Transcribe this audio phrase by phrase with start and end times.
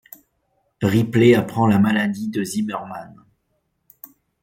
[0.81, 3.13] Ripley apprend la maladie de Zimmermann.